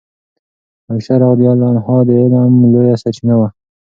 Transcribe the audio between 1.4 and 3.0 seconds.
الله عنها د علم لویه